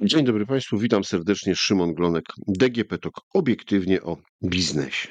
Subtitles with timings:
[0.00, 1.54] Dzień dobry Państwu, witam serdecznie.
[1.56, 5.08] Szymon Glonek, DGP TOK, obiektywnie o biznesie.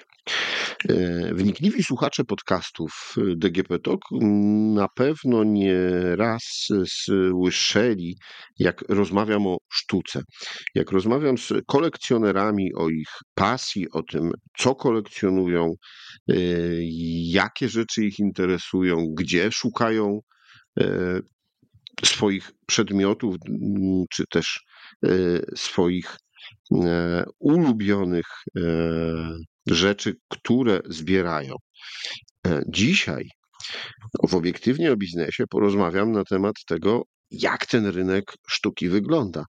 [0.89, 4.01] E, wnikliwi słuchacze podcastów DGP TOK
[4.73, 5.77] na pewno nie
[6.15, 8.17] raz słyszeli,
[8.59, 10.21] jak rozmawiam o sztuce.
[10.75, 15.73] Jak rozmawiam z kolekcjonerami o ich pasji, o tym, co kolekcjonują,
[16.29, 16.35] e,
[17.31, 20.19] jakie rzeczy ich interesują, gdzie szukają
[20.79, 21.19] e,
[22.03, 23.35] swoich przedmiotów,
[24.11, 24.72] czy też e,
[25.55, 26.17] swoich
[26.71, 28.25] e, ulubionych
[28.57, 28.61] e,
[29.67, 31.55] rzeczy, które zbierają.
[32.67, 33.29] Dzisiaj
[34.27, 39.45] w obiektywnie o biznesie porozmawiam na temat tego, jak ten rynek sztuki wygląda.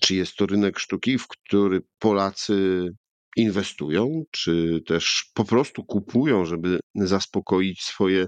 [0.00, 2.88] Czy jest to rynek sztuki, w który Polacy
[3.36, 8.26] inwestują, czy też po prostu kupują, żeby zaspokoić swoje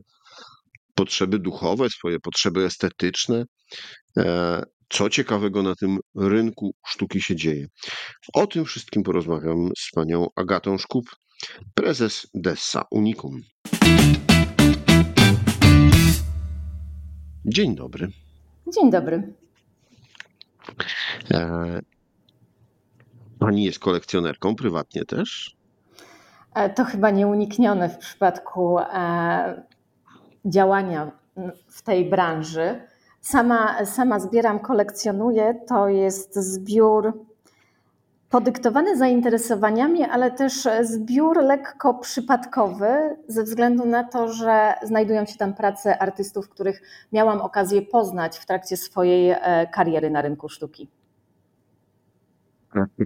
[0.95, 3.45] potrzeby duchowe, swoje potrzeby estetyczne.
[4.87, 7.67] E, co ciekawego na tym rynku sztuki się dzieje?
[8.35, 11.11] O tym wszystkim porozmawiam z panią Agatą Szkup,
[11.75, 13.43] prezes Dessa Unicum.
[17.45, 18.09] Dzień dobry.
[18.75, 19.35] Dzień dobry.
[21.31, 21.81] E,
[23.39, 25.57] pani jest kolekcjonerką prywatnie też?
[26.55, 28.79] E, to chyba nieuniknione w przypadku
[30.45, 31.11] działania
[31.69, 32.81] w tej branży.
[33.27, 35.55] Sama, sama zbieram, kolekcjonuję.
[35.69, 37.13] To jest zbiór
[38.31, 45.55] podyktowany zainteresowaniami, ale też zbiór lekko przypadkowy, ze względu na to, że znajdują się tam
[45.55, 50.89] prace artystów, których miałam okazję poznać w trakcie swojej e, kariery na rynku sztuki.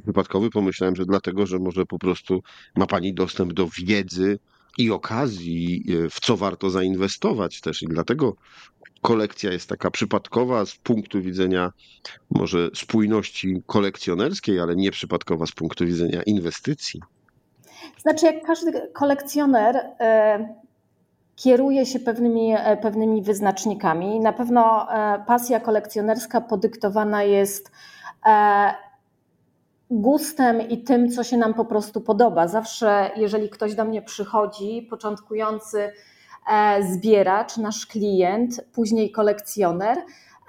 [0.02, 2.40] Przypadkowy pomyślałem, że dlatego, że może po prostu
[2.76, 4.38] ma Pani dostęp do wiedzy
[4.78, 7.82] i okazji, e, w co warto zainwestować też.
[7.82, 8.34] I dlatego
[9.00, 11.72] kolekcja jest taka przypadkowa z punktu widzenia
[12.30, 17.00] może spójności kolekcjonerskiej, ale nie przypadkowa z punktu widzenia inwestycji.
[17.98, 20.54] Znaczy, jak każdy kolekcjoner e,
[21.36, 24.20] kieruje się pewnymi, e, pewnymi wyznacznikami.
[24.20, 24.88] Na pewno
[25.26, 27.70] pasja kolekcjonerska podyktowana jest
[29.90, 32.48] gustem i tym, co się nam po prostu podoba.
[32.48, 35.92] Zawsze, jeżeli ktoś do mnie przychodzi, początkujący
[36.52, 39.98] e, zbieracz, nasz klient, później kolekcjoner,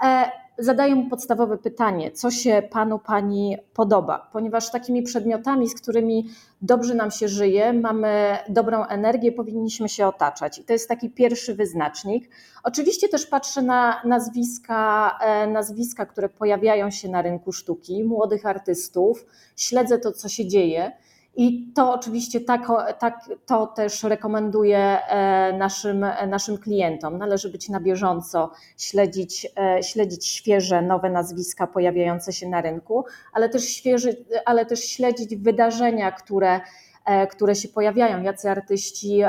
[0.03, 6.29] e, zadaję mu podstawowe pytanie, co się panu, pani podoba, ponieważ takimi przedmiotami, z którymi
[6.61, 10.59] dobrze nam się żyje, mamy dobrą energię, powinniśmy się otaczać.
[10.59, 12.29] I to jest taki pierwszy wyznacznik.
[12.63, 19.25] Oczywiście też patrzę na nazwiska, e, nazwiska, które pojawiają się na rynku sztuki, młodych artystów,
[19.55, 20.91] śledzę to, co się dzieje.
[21.35, 22.61] I to oczywiście tak,
[22.99, 27.17] tak, to też rekomenduję e, naszym, naszym klientom.
[27.17, 33.49] Należy być na bieżąco, śledzić, e, śledzić świeże, nowe nazwiska pojawiające się na rynku, ale
[33.49, 36.61] też, świeży, ale też śledzić wydarzenia, które,
[37.05, 38.21] e, które się pojawiają.
[38.21, 39.21] Jacy artyści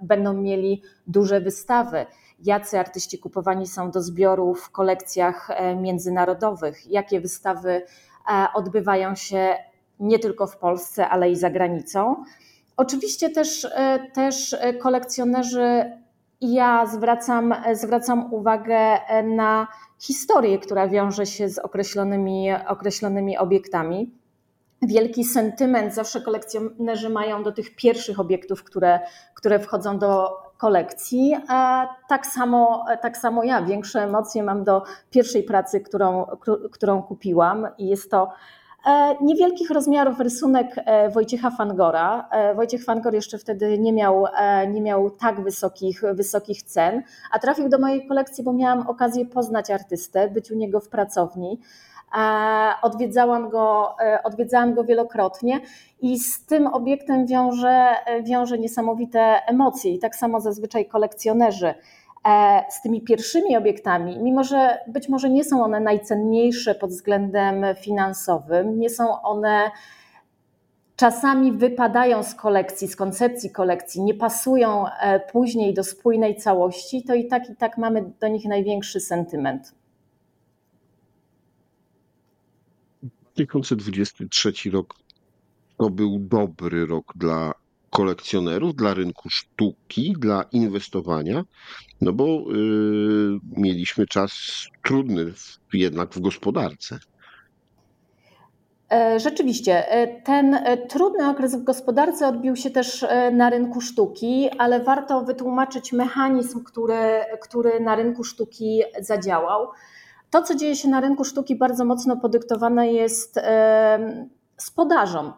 [0.00, 2.06] będą mieli duże wystawy
[2.44, 7.82] jacy artyści kupowani są do zbioru w kolekcjach międzynarodowych, jakie wystawy
[8.54, 9.56] odbywają się
[10.00, 12.24] nie tylko w Polsce, ale i za granicą.
[12.76, 15.92] Oczywiście też, e, też kolekcjonerzy
[16.40, 19.66] ja zwracam, zwracam uwagę na
[19.98, 24.10] historię, która wiąże się z określonymi, określonymi obiektami.
[24.82, 29.00] Wielki sentyment zawsze kolekcjonerzy mają do tych pierwszych obiektów, które,
[29.34, 30.28] które wchodzą do
[30.58, 31.36] kolekcji.
[32.08, 36.26] Tak samo, tak samo ja większe emocje mam do pierwszej pracy, którą,
[36.72, 38.63] którą kupiłam i jest to E,
[39.20, 42.28] niewielkich rozmiarów rysunek e, Wojciecha Fangora.
[42.30, 44.24] E, Wojciech Fangor jeszcze wtedy nie miał,
[44.72, 47.02] nie miał tak wysokich, wysokich cen,
[47.32, 51.60] a trafił do mojej kolekcji, bo miałam okazję poznać artystę, być u niego w pracowni.
[52.82, 55.60] Odwiedzałam go, odwiedzałam go wielokrotnie
[56.02, 57.86] i z tym obiektem wiąże,
[58.22, 62.03] wiąże niesamowite emocje i tak samo zazwyczaj kolekcjonerzy E,
[62.70, 68.78] z tymi pierwszymi obiektami, mimo że być może nie są one najcenniejsze pod względem finansowym,
[68.78, 69.70] nie są one
[70.96, 77.14] czasami wypadają z kolekcji, z koncepcji kolekcji, nie pasują e, później do spójnej całości, to
[77.14, 79.74] i tak i tak mamy do nich największy sentyment.
[83.34, 84.94] 2023 rok
[85.76, 87.63] to był dobry rok dla
[87.94, 91.44] kolekcjonerów, dla rynku sztuki, dla inwestowania,
[92.00, 94.32] no bo yy, mieliśmy czas
[94.82, 96.98] trudny w, jednak w gospodarce.
[98.92, 104.50] E, rzeczywiście, e, ten e, trudny okres w gospodarce odbił się też na rynku sztuki,
[104.58, 109.68] ale warto wytłumaczyć mechanizm, który, który na rynku sztuki zadziałał.
[110.30, 113.34] to, co dzieje się na rynku sztuki, bardzo mocno podyktowane jest
[114.56, 115.32] z podażą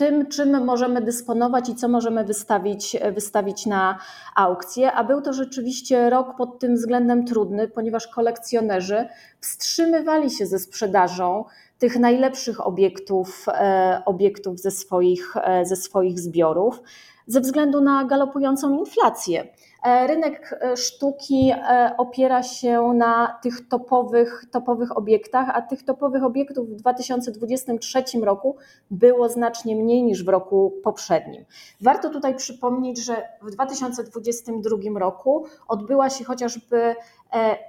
[0.00, 3.98] tym, czym możemy dysponować i co możemy wystawić, wystawić na
[4.36, 4.92] aukcję.
[4.92, 9.08] A był to rzeczywiście rok pod tym względem trudny, ponieważ kolekcjonerzy
[9.40, 11.44] wstrzymywali się ze sprzedażą
[11.78, 16.82] tych najlepszych obiektów, e, obiektów ze, swoich, e, ze swoich zbiorów
[17.26, 19.48] ze względu na galopującą inflację.
[19.82, 26.24] E, rynek e, sztuki e, opiera się na tych topowych, topowych obiektach, a tych topowych
[26.24, 28.56] obiektów w 2023 roku
[28.90, 31.44] było znacznie mniej niż w roku poprzednim.
[31.80, 36.94] Warto tutaj przypomnieć, że w 2022 roku odbyła się chociażby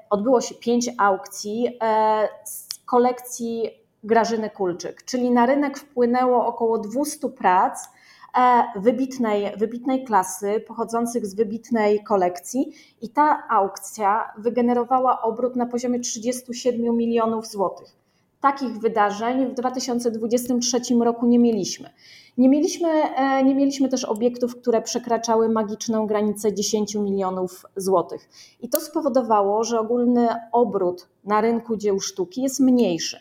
[0.10, 1.80] odbyło się pięć aukcji
[2.44, 3.70] z kolekcji
[4.04, 7.90] Grażyny Kulczyk, czyli na rynek wpłynęło około 200 prac
[8.76, 16.98] wybitnej, wybitnej klasy, pochodzących z wybitnej kolekcji, i ta aukcja wygenerowała obrót na poziomie 37
[16.98, 17.88] milionów złotych.
[18.42, 21.90] Takich wydarzeń w 2023 roku nie mieliśmy.
[22.38, 28.30] Nie mieliśmy, e, nie mieliśmy też obiektów, które przekraczały magiczną granicę 10 milionów złotych.
[28.62, 33.20] I to spowodowało, że ogólny obrót na rynku dzieł sztuki jest mniejszy.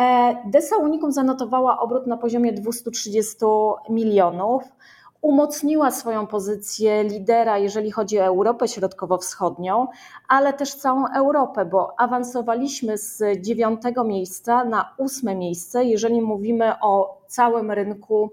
[0.00, 3.36] E, Desa Unicum zanotowała obrót na poziomie 230
[3.88, 4.62] milionów.
[5.20, 9.86] Umocniła swoją pozycję lidera, jeżeli chodzi o Europę Środkowo-Wschodnią,
[10.28, 17.22] ale też całą Europę, bo awansowaliśmy z dziewiątego miejsca na ósme miejsce, jeżeli mówimy o
[17.26, 18.30] całym rynku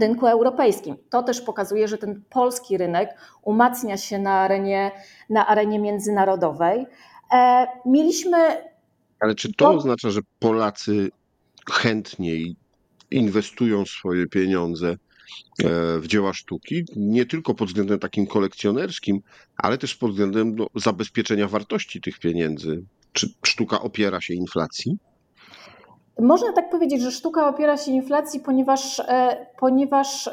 [0.00, 0.96] rynku europejskim.
[1.10, 4.90] To też pokazuje, że ten polski rynek umacnia się na arenie,
[5.30, 6.86] na arenie międzynarodowej.
[7.32, 8.38] E, mieliśmy
[9.24, 11.10] ale czy to oznacza, że Polacy
[11.70, 12.56] chętniej
[13.10, 14.96] inwestują swoje pieniądze e,
[15.98, 19.20] w dzieła sztuki, nie tylko pod względem takim kolekcjonerskim,
[19.56, 22.84] ale też pod względem no, zabezpieczenia wartości tych pieniędzy?
[23.12, 24.98] Czy sztuka opiera się inflacji?
[26.18, 30.30] Można tak powiedzieć, że sztuka opiera się inflacji, ponieważ, e, ponieważ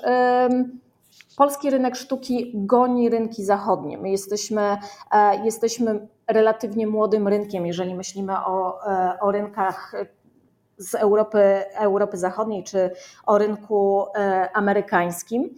[1.37, 3.97] polski rynek sztuki goni rynki zachodnie.
[3.97, 4.77] My jesteśmy,
[5.11, 9.93] e, jesteśmy relatywnie młodym rynkiem, jeżeli myślimy o, e, o rynkach
[10.77, 12.91] z Europy, Europy Zachodniej czy
[13.25, 15.55] o rynku e, amerykańskim.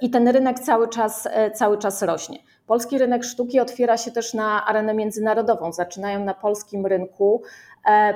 [0.00, 2.38] I, ten rynek cały czas, cały czas rośnie.
[2.66, 5.72] Polski rynek sztuki otwiera się też na arenę międzynarodową.
[5.72, 7.42] Zaczynają na polskim rynku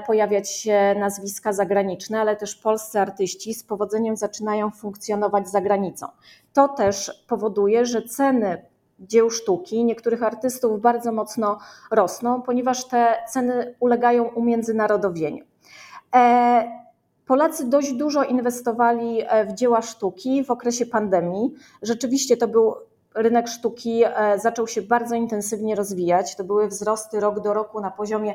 [0.07, 6.07] pojawiać się nazwiska zagraniczne, ale też polscy artyści z powodzeniem zaczynają funkcjonować za granicą.
[6.53, 8.63] To też powoduje, że ceny
[9.01, 11.59] dzieł sztuki niektórych artystów bardzo mocno
[11.91, 15.45] rosną, ponieważ te ceny ulegają umiędzynarodowieniu.
[16.15, 16.89] E,
[17.27, 21.55] Polacy dość dużo inwestowali e, w dzieła sztuki w okresie pandemii.
[21.83, 22.75] Rzeczywiście to był
[23.15, 24.03] rynek sztuki,
[24.37, 26.37] zaczął się bardzo intensywnie rozwijać.
[26.37, 28.35] To były wzrosty rok do roku na poziomie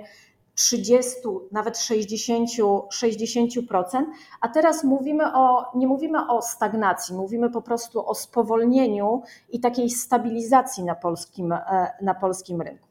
[0.55, 1.19] 30,
[1.51, 4.05] nawet 60, 60%,
[4.41, 9.89] a teraz mówimy o, nie mówimy o stagnacji, mówimy po prostu o spowolnieniu i takiej
[9.89, 12.88] stabilizacji na polskim, e, na polskim rynku.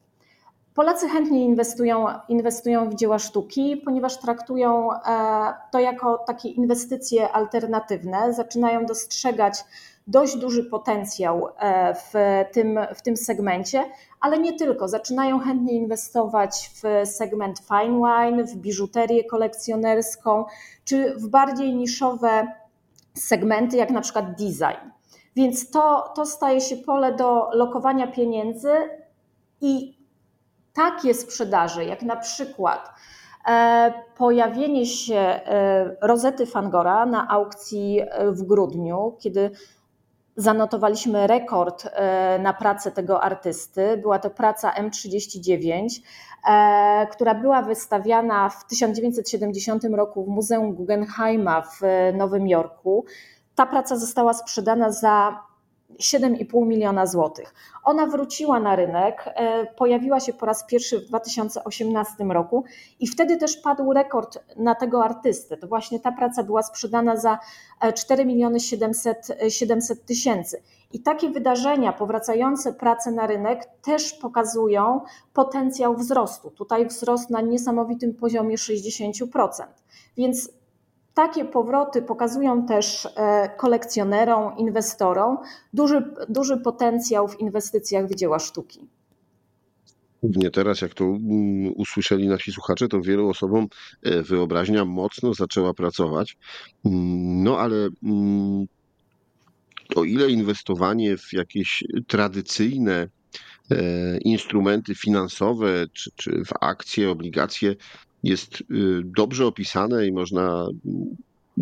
[0.73, 4.99] Polacy chętnie inwestują, inwestują w dzieła sztuki, ponieważ traktują e,
[5.71, 9.65] to jako takie inwestycje alternatywne, zaczynają dostrzegać
[10.07, 12.13] dość duży potencjał e, w
[12.51, 13.85] tym, w tym segmencie,
[14.19, 14.87] ale nie tylko.
[14.87, 20.45] Zaczynają chętnie inwestować w segment fine wine, w biżuterię kolekcjonerską,
[20.85, 22.47] czy w bardziej niszowe
[23.13, 24.89] segmenty, jak na przykład design.
[25.35, 28.73] Więc to, to staje się pole do lokowania pieniędzy
[29.61, 29.97] i
[30.73, 32.89] takie sprzedaże, jak na przykład
[33.47, 39.51] e, pojawienie się e, rozety Fangora na aukcji w grudniu, kiedy
[40.35, 43.97] zanotowaliśmy rekord e, na pracę tego artysty.
[43.97, 45.87] Była to praca M39,
[46.49, 51.81] e, która była wystawiana w 1970 roku w Muzeum Guggenheima w
[52.13, 53.05] Nowym Jorku.
[53.55, 55.39] Ta praca została sprzedana za
[55.99, 57.53] 7,5 miliona złotych.
[57.83, 62.63] Ona wróciła na rynek, e, pojawiła się po raz pierwszy w 2018 roku
[62.99, 65.57] i wtedy też padł rekord na tego artystę.
[65.57, 67.39] To właśnie ta praca była sprzedana za
[67.95, 68.59] 4 e, miliony
[69.49, 70.61] 700 tysięcy.
[70.93, 75.01] I takie wydarzenia, powracające prace na rynek też pokazują
[75.33, 76.51] potencjał wzrostu.
[76.51, 79.63] Tutaj wzrost na niesamowitym poziomie 60%.
[80.17, 80.49] Więc
[81.13, 85.37] takie powroty pokazują też e, kolekcjonerom, inwestorom
[85.73, 88.87] duży, duży potencjał w inwestycjach w dzieła sztuki.
[90.23, 93.67] Nie teraz, jak to mm, usłyszeli nasi słuchacze, to wielu osobom
[94.03, 96.37] e, wyobraźnia mocno zaczęła pracować.
[96.85, 98.65] Mm, no ale mm,
[99.95, 103.07] o ile inwestowanie w jakieś tradycyjne
[104.21, 107.75] instrumenty finansowe, czy, czy w akcje, obligacje
[108.23, 108.63] jest
[109.03, 110.67] dobrze opisane i można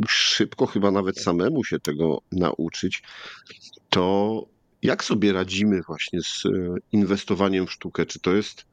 [0.08, 3.04] szybko, chyba nawet samemu się tego nauczyć,
[3.90, 4.46] to
[4.82, 6.44] jak sobie radzimy właśnie z
[6.92, 8.06] inwestowaniem w sztukę?
[8.06, 8.66] Czy to jest,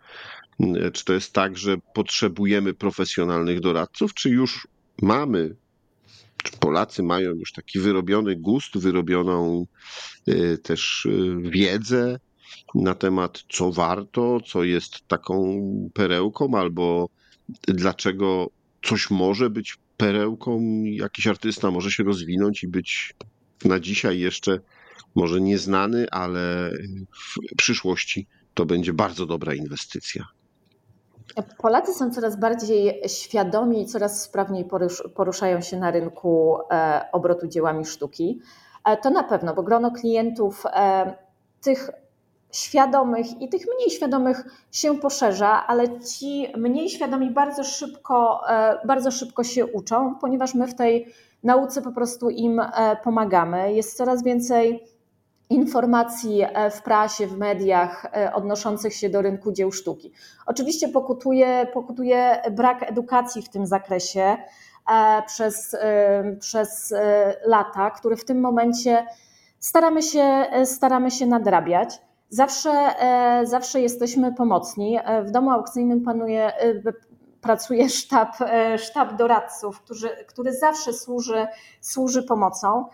[0.92, 4.68] czy to jest tak, że potrzebujemy profesjonalnych doradców, czy już
[5.02, 5.54] mamy
[6.60, 9.66] Polacy mają już taki wyrobiony gust, wyrobioną
[10.28, 12.18] y, też y, wiedzę
[12.74, 15.60] na temat, co warto, co jest taką
[15.94, 17.08] perełką, albo
[17.66, 18.50] dlaczego
[18.82, 23.14] coś może być perełką, jakiś artysta może się rozwinąć i być
[23.64, 24.60] na dzisiaj jeszcze
[25.14, 26.70] może nieznany, ale
[27.12, 30.24] w przyszłości to będzie bardzo dobra inwestycja.
[31.58, 34.64] Polacy są coraz bardziej świadomi i coraz sprawniej
[35.14, 38.40] poruszają się na rynku e, obrotu dziełami sztuki.
[38.84, 41.14] E, to na pewno, bo grono klientów e,
[41.60, 41.90] tych
[42.52, 48.40] świadomych i tych mniej świadomych się poszerza, ale ci mniej świadomi bardzo szybko,
[48.84, 51.06] bardzo szybko się uczą, ponieważ my w tej
[51.42, 52.60] nauce po prostu im
[53.04, 53.72] pomagamy.
[53.72, 54.84] Jest coraz więcej
[55.50, 60.12] informacji e, w prasie, w mediach e, odnoszących się do rynku dzieł sztuki.
[60.46, 64.36] Oczywiście pokutuje, pokutuje brak edukacji w tym zakresie
[64.90, 65.76] e, przez,
[66.40, 66.94] przez
[67.46, 69.06] lata, który w tym momencie
[69.58, 72.00] staramy się, staramy się nadrabiać.
[72.30, 72.70] Zawsze,
[73.44, 74.98] zawsze jesteśmy pomocni.
[75.24, 76.52] W domu aukcyjnym panuje,
[77.40, 78.36] pracuje sztab,
[78.76, 81.46] sztab doradców, który, który zawsze służy,
[81.80, 82.84] służy pomocą.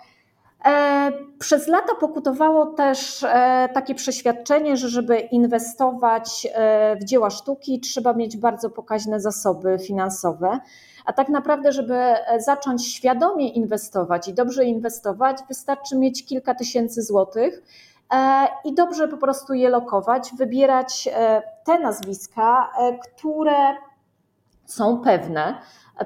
[0.65, 7.81] E, przez lata pokutowało też e, takie przeświadczenie, że żeby inwestować e, w dzieła sztuki,
[7.81, 10.59] trzeba mieć bardzo pokaźne zasoby finansowe.
[11.05, 11.99] A tak naprawdę, żeby
[12.39, 17.63] zacząć świadomie inwestować i dobrze inwestować, wystarczy mieć kilka tysięcy złotych
[18.65, 21.09] i dobrze po prostu je lokować, wybierać
[21.65, 23.77] te nazwiska, które
[24.65, 25.59] są pewne,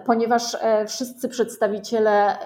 [0.07, 2.39] ponieważ wszyscy przedstawiciele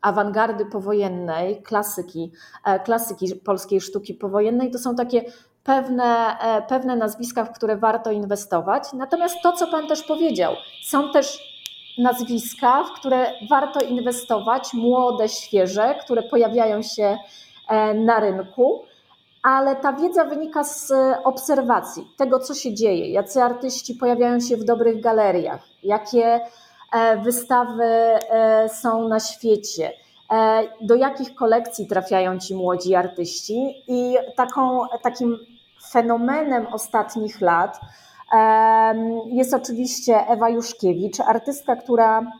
[0.00, 2.32] awangardy powojennej, klasyki,
[2.64, 5.24] e, klasyki polskiej sztuki powojennej, to są takie
[5.64, 8.92] pewne, e, pewne nazwiska, w które warto inwestować.
[8.92, 11.58] Natomiast to, co Pan też powiedział, są też
[11.98, 17.18] nazwiska, w które warto inwestować, młode, świeże, które pojawiają się e,
[17.94, 18.82] na rynku,
[19.42, 20.92] ale ta wiedza wynika z
[21.24, 26.40] obserwacji tego, co się dzieje, jacy artyści pojawiają się w dobrych galeriach, jakie
[26.92, 29.92] E, wystawy e, są na świecie,
[30.30, 33.84] e, do jakich kolekcji trafiają ci młodzi artyści.
[33.88, 35.38] I taką, takim
[35.90, 37.80] fenomenem ostatnich lat
[39.26, 42.32] jest oczywiście Ewa Juszkiewicz, artystka, która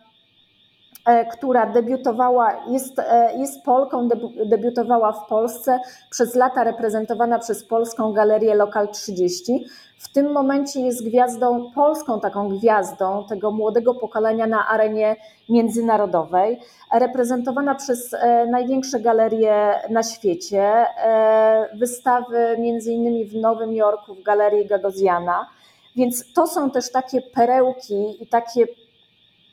[1.32, 3.02] która debiutowała, jest,
[3.36, 4.08] jest Polką,
[4.46, 9.64] debiutowała w Polsce, przez lata reprezentowana przez Polską Galerię Lokal 30.
[9.98, 15.16] W tym momencie jest gwiazdą, polską taką gwiazdą tego młodego pokolenia na arenie
[15.48, 16.60] międzynarodowej,
[16.92, 24.22] reprezentowana przez e, największe galerie na świecie, e, wystawy między innymi w Nowym Jorku w
[24.22, 25.48] Galerii Gagosiana.
[25.96, 28.66] Więc to są też takie perełki i takie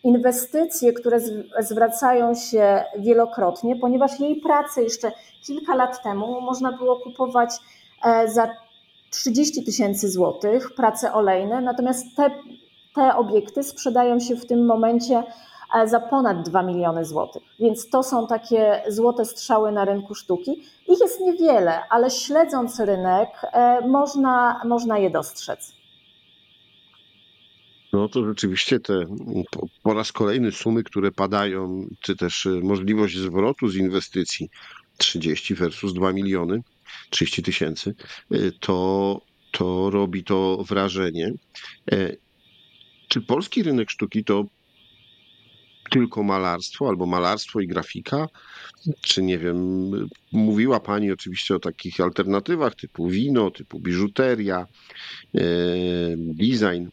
[0.05, 1.19] inwestycje, które
[1.59, 5.12] zwracają się wielokrotnie, ponieważ jej pracę jeszcze
[5.45, 7.50] kilka lat temu można było kupować
[8.05, 8.50] e, za
[9.12, 12.31] 30 tysięcy złotych, prace olejne, natomiast te,
[12.95, 15.24] te obiekty sprzedają się w tym momencie
[15.75, 17.43] e, za ponad 2 miliony złotych.
[17.59, 20.51] Więc to są takie złote strzały na rynku sztuki.
[20.88, 25.84] Ich jest niewiele, ale śledząc rynek, e, można, można je dostrzec.
[27.95, 29.05] No to rzeczywiście te
[29.83, 34.49] po, raz kolejny sumy, które padają, czy też e, możliwość zwrotu z inwestycji
[34.97, 36.61] 30 versus 2 miliony,
[37.09, 37.95] 30 tysięcy,
[38.33, 39.21] y, to,
[39.51, 41.31] to robi to wrażenie.
[41.91, 42.15] E,
[43.07, 44.45] czy polski rynek sztuki to
[45.89, 48.27] tylko malarstwo albo malarstwo i grafika?
[49.01, 49.91] Czy nie wiem,
[50.31, 54.67] mówiła Pani oczywiście o takich alternatywach typu wino, typu biżuteria,
[55.35, 55.39] e,
[56.17, 56.87] design,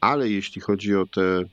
[0.00, 1.44] ale jeśli chodzi o te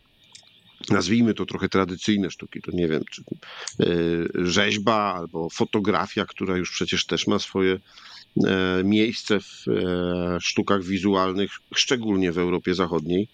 [0.89, 3.85] nazwijmy to trochę tradycyjne sztuki, to nie wiem, czy e,
[4.33, 11.51] rzeźba albo fotografia, która już przecież też ma swoje e, miejsce w e, sztukach wizualnych,
[11.75, 13.27] szczególnie w Europie Zachodniej.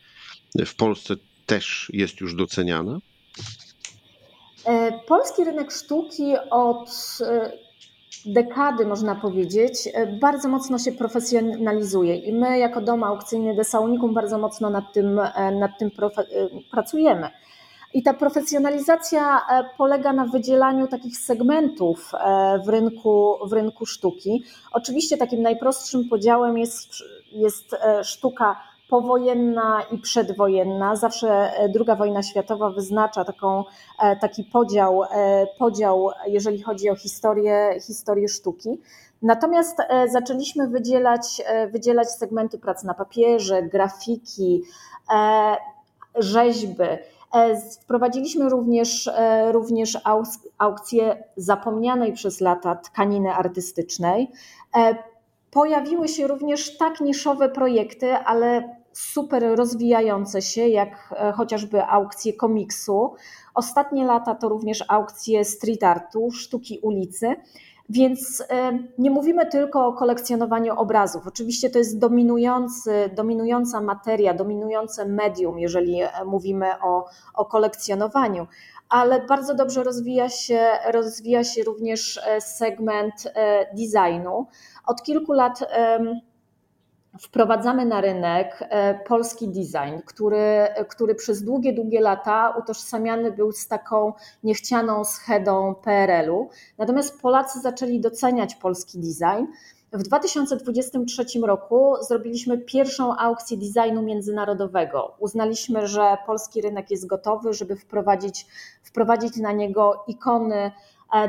[0.65, 2.99] W Polsce też jest już doceniana.
[5.07, 6.89] Polski rynek sztuki od
[8.25, 9.89] dekady, można powiedzieć,
[10.19, 15.19] bardzo mocno się profesjonalizuje i my jako dom aukcyjny Desaunikum bardzo mocno nad tym,
[15.59, 15.91] nad tym
[16.71, 17.29] pracujemy.
[17.93, 19.41] I ta profesjonalizacja
[19.77, 22.11] polega na wydzielaniu takich segmentów
[22.65, 24.43] w rynku, w rynku sztuki.
[24.71, 26.93] Oczywiście takim najprostszym podziałem jest,
[27.31, 28.55] jest sztuka
[28.91, 30.95] powojenna i przedwojenna.
[30.95, 33.63] Zawsze II wojna światowa wyznacza taką,
[34.21, 35.01] taki podział,
[35.59, 38.79] podział, jeżeli chodzi o historię, historię sztuki.
[39.21, 44.61] Natomiast e, zaczęliśmy wydzielać, e, wydzielać segmenty prac na papierze, grafiki,
[45.13, 45.57] e,
[46.15, 46.83] rzeźby.
[47.83, 49.09] Wprowadziliśmy również,
[49.51, 49.97] również
[50.57, 54.31] aukcję zapomnianej przez lata tkaniny artystycznej.
[55.51, 63.13] Pojawiły się również tak niszowe projekty, ale super rozwijające się, jak chociażby aukcje komiksu.
[63.55, 67.35] Ostatnie lata to również aukcje street artu, sztuki ulicy.
[67.91, 68.43] Więc
[68.97, 71.27] nie mówimy tylko o kolekcjonowaniu obrazów.
[71.27, 78.47] Oczywiście to jest dominujący, dominująca materia, dominujące medium, jeżeli e, mówimy o, o kolekcjonowaniu,
[78.89, 84.47] ale bardzo dobrze rozwija się, rozwija się również e, segment e, designu.
[84.85, 85.59] Od kilku lat
[87.21, 93.67] wprowadzamy na rynek e, polski design, który, który przez długie, długie lata utożsamiany był z
[93.67, 94.13] taką
[94.43, 96.49] niechcianą schedą PRL-u.
[96.77, 99.45] Natomiast Polacy zaczęli doceniać polski design.
[99.93, 105.15] W 2023 roku zrobiliśmy pierwszą aukcję designu międzynarodowego.
[105.19, 108.47] Uznaliśmy, że polski rynek jest gotowy, żeby wprowadzić,
[108.83, 110.71] wprowadzić na niego ikony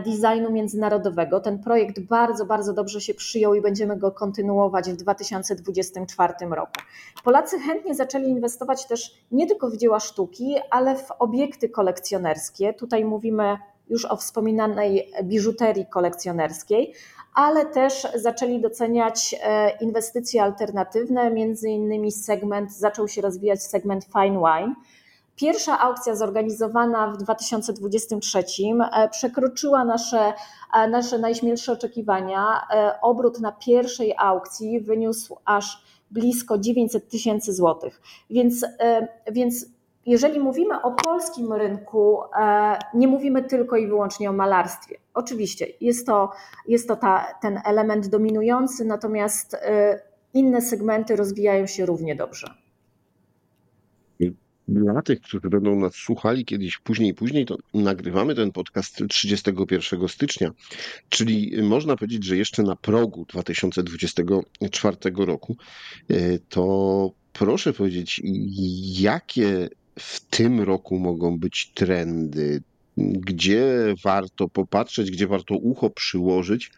[0.05, 1.41] designu międzynarodowego.
[1.41, 6.73] Ten projekt bardzo, bardzo dobrze się przyjął i będziemy go kontynuować w 2024 roku.
[7.25, 12.75] Polacy chętnie zaczęli inwestować też nie tylko w dzieła sztuki, ale w obiekty kolekcjonerskie.
[12.75, 13.59] Tutaj mówimy
[13.91, 16.95] już o wspominanej biżuterii kolekcjonerskiej,
[17.35, 24.39] ale też zaczęli doceniać e, inwestycje alternatywne, między innymi segment, zaczął się rozwijać segment fine
[24.39, 24.75] wine,
[25.37, 28.45] Pierwsza aukcja zorganizowana w 2023
[28.93, 30.33] e, przekroczyła nasze,
[30.75, 32.67] e, nasze najśmielsze oczekiwania.
[32.71, 38.01] E, obrót na pierwszej aukcji wyniósł aż blisko 900 tysięcy złotych.
[38.31, 38.67] Więc,
[39.33, 39.67] więc
[40.07, 42.19] jeżeli mówimy o polskim rynku,
[42.95, 44.97] nie mówimy tylko i wyłącznie o malarstwie.
[45.15, 46.31] Oczywiście jest to,
[46.69, 49.57] jest to ta, ten element dominujący, natomiast
[50.35, 52.62] inne segmenty rozwijają się równie dobrze
[54.69, 60.51] dla tych, którzy będą nas słuchali kiedyś później, później, to nagrywamy ten podcast 31 stycznia,
[61.09, 65.57] czyli można powiedzieć, że jeszcze na progu 2024 roku.
[66.11, 68.21] E, to proszę powiedzieć,
[69.01, 72.63] jakie w tym roku mogą być trendy,
[72.97, 76.71] gdzie warto popatrzeć, gdzie warto ucho przyłożyć,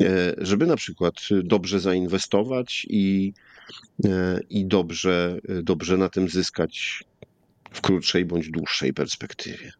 [0.00, 3.32] e, żeby na przykład dobrze zainwestować i,
[4.04, 7.04] e, i dobrze, dobrze na tym zyskać
[7.72, 9.72] w krótszej bądź dłuższej perspektywie?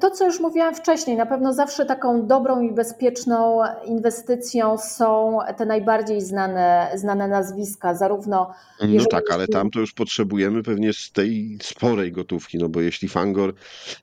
[0.00, 5.66] To, co już mówiłam wcześniej, na pewno zawsze taką dobrą i bezpieczną inwestycją są te
[5.66, 8.54] najbardziej znane, znane nazwiska, zarówno.
[8.88, 13.08] No tak, ale tam to już potrzebujemy pewnie z tej sporej gotówki, no bo jeśli
[13.08, 13.54] Fangor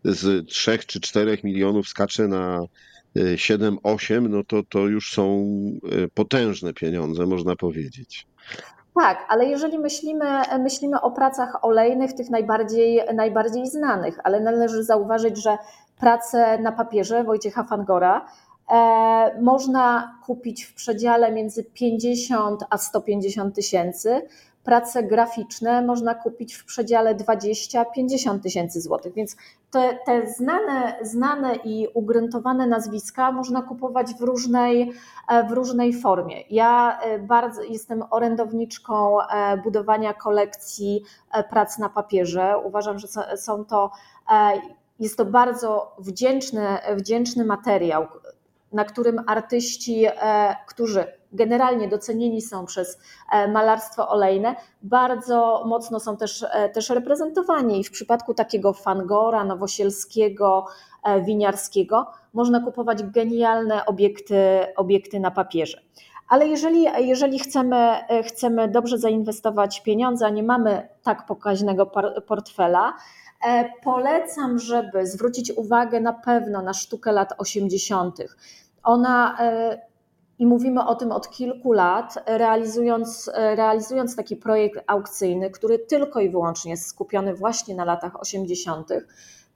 [0.04, 2.65] z 3 czy 4 milionów skacze na
[3.15, 5.54] 7-8, e, no to to już są
[5.91, 8.28] e, potężne pieniądze, można powiedzieć.
[8.95, 15.38] Tak, ale jeżeli myślimy, myślimy o pracach olejnych, tych najbardziej, najbardziej znanych, ale należy zauważyć,
[15.38, 15.58] że
[15.99, 18.25] prace na papierze Wojciecha Fangora
[18.71, 24.21] e, można kupić w przedziale między 50 a 150 tysięcy,
[24.63, 29.13] prace graficzne można kupić w przedziale 20-50 tysięcy złotych.
[29.13, 29.36] Więc
[29.71, 34.93] te, te znane, znane i ugruntowane nazwiska można kupować w różnej,
[35.30, 36.43] e, w różnej formie.
[36.50, 41.04] Ja e, bardzo jestem orędowniczką e, budowania kolekcji
[41.50, 42.56] prac na papierze.
[42.63, 43.91] Uważam, że są to
[45.00, 48.08] jest to bardzo wdzięczny, wdzięczny materiał,
[48.74, 50.06] na którym artyści,
[50.67, 53.00] którzy generalnie docenieni są przez
[53.32, 57.80] e, malarstwo olejne, bardzo mocno są też, e, też reprezentowani.
[57.80, 60.65] I w przypadku takiego Fangora, Nowosielskiego,
[61.04, 64.36] e, Winiarskiego można kupować genialne obiekty,
[64.76, 65.82] obiekty na papierze.
[66.28, 67.96] Ale jeżeli, jeżeli chcemy,
[68.28, 71.91] chcemy dobrze zainwestować pieniądze, a nie mamy tak pokaźnego
[72.28, 72.94] portfela,
[73.84, 78.17] polecam, żeby zwrócić uwagę na pewno na sztukę lat 80.
[78.84, 79.38] Ona
[80.41, 86.30] i mówimy o tym od kilku lat, realizując, realizując taki projekt aukcyjny, który tylko i
[86.30, 88.89] wyłącznie jest skupiony właśnie na latach 80.,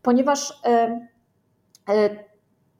[0.01, 1.07] ponieważ e,
[1.89, 2.09] e,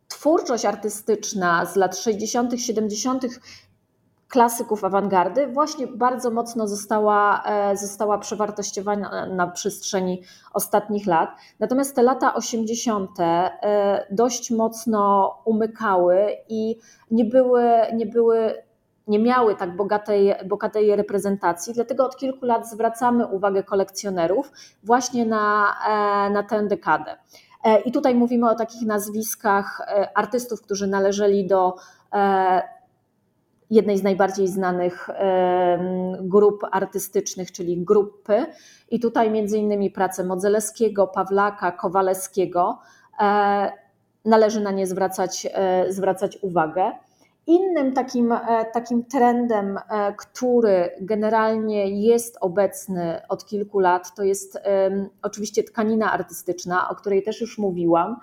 [0.08, 3.26] twórczość artystyczna z lat 60., 70.
[4.30, 10.22] klasyków awangardy właśnie bardzo mocno została, e, została przewartościowana na przestrzeni
[10.54, 11.30] ostatnich lat.
[11.60, 13.20] Natomiast te lata 80.
[13.20, 16.80] E, dość mocno umykały i
[17.12, 18.66] nie były, nie były
[19.08, 24.52] nie miały tak bogatej, bogatej reprezentacji, dlatego od kilku lat zwracamy uwagę kolekcjonerów
[24.84, 27.18] właśnie na, e, na tę dekadę.
[27.86, 29.82] I tutaj mówimy o takich nazwiskach
[30.16, 31.76] artystów, którzy należeli do
[33.70, 35.10] jednej z najbardziej znanych
[36.22, 38.46] grup artystycznych, czyli grupy.
[38.92, 42.80] I tutaj między innymi prace Modzelewskiego, Pawlaka, Kowalewskiego.
[43.20, 43.72] E,
[44.26, 46.92] należy na nie zwracać, e, zwracać uwagę.
[47.48, 49.80] Innym takim, e, takim trendem,
[50.18, 54.60] który generalnie jest obecny od kilku lat, to jest
[55.22, 58.16] oczywiście tkanina artystyczna, o której też już mówiłam.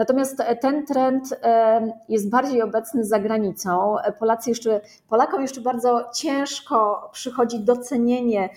[0.00, 3.98] Natomiast e, ten trend e, jest bardziej obecny za granicą.
[3.98, 8.48] E, Polacy jeszcze, Polakom jeszcze bardzo ciężko przychodzi docenienie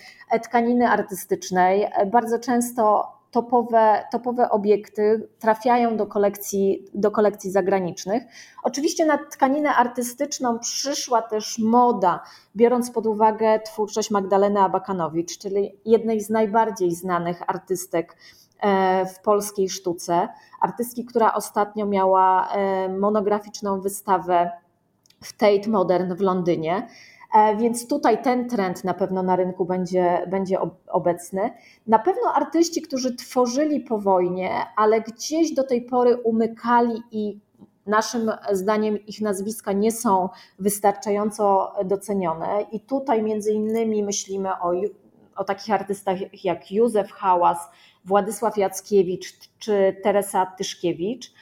[0.42, 1.86] tkaniny artystycznej.
[2.12, 8.22] Bardzo często topowe, topowe obiekty trafiają do kolekcji, do kolekcji zagranicznych.
[8.62, 12.20] Oczywiście na tkaninę artystyczną przyszła też moda,
[12.56, 18.16] biorąc pod uwagę twórczość Magdaleny Abakanowicz, czyli jednej z najbardziej znanych artystek
[19.14, 20.28] w polskiej sztuce.
[20.60, 24.50] Artystki, która ostatnio miała e, monograficzną wystawę
[25.24, 26.88] w Tate Modern w Londynie.
[27.34, 31.50] E, więc tutaj ten trend na pewno na rynku będzie, będzie obecny.
[31.86, 37.40] Na pewno artyści, którzy tworzyli po wojnie, ale gdzieś do tej pory umykali i
[37.86, 42.66] naszym zdaniem ich nazwiska nie są wystarczająco docenione.
[42.72, 44.72] I tutaj między innymi myślimy o,
[45.36, 47.58] o takich artystach jak Józef Hałas,
[48.04, 51.32] Władysław Jackiewicz czy Teresa Tyszkiewicz.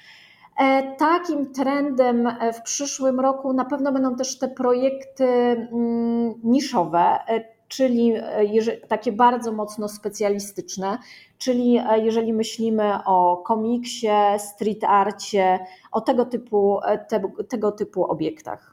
[0.57, 7.18] E, takim trendem e, w przyszłym roku na pewno będą też te projekty mm, niszowe,
[7.29, 8.14] e, czyli
[8.88, 10.98] takie bardzo mocno specjalistyczne,
[11.38, 15.59] czyli jeżeli myślimy o komiksie, street arcie,
[15.92, 18.71] o tego typu, tego, tego typu obiektach.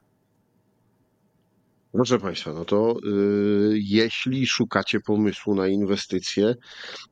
[1.92, 6.56] Proszę Państwa, no to y, jeśli szukacie pomysłu na inwestycje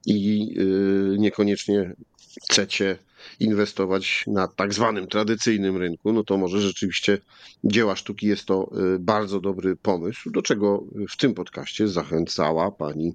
[0.06, 1.94] i y, niekoniecznie
[2.50, 2.98] chcecie
[3.40, 7.18] inwestować na tak zwanym tradycyjnym rynku, no to może rzeczywiście
[7.64, 13.14] dzieła sztuki jest to y, bardzo dobry pomysł, do czego w tym podcaście zachęcała pani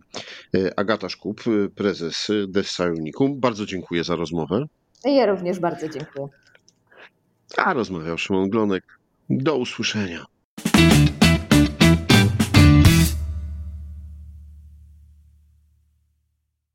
[0.77, 1.43] Agata Szkup,
[1.75, 3.41] prezes Dessaionikum.
[3.41, 4.65] Bardzo dziękuję za rozmowę.
[5.05, 6.29] Ja również bardzo dziękuję.
[7.57, 8.85] A rozmawiał Szymon Glonek.
[9.31, 10.27] Do usłyszenia.